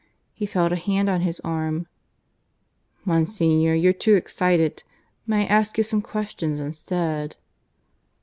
He 0.33 0.47
felt 0.47 0.71
a 0.71 0.77
hand 0.77 1.09
on 1.09 1.21
his 1.21 1.39
arm. 1.41 1.85
"Monsignor, 3.05 3.75
you're 3.75 3.93
too 3.93 4.15
excited. 4.15 4.81
May 5.27 5.43
I 5.43 5.45
ask 5.45 5.77
you 5.77 5.83
some 5.83 6.01
questions 6.01 6.59
instead?" 6.59 7.35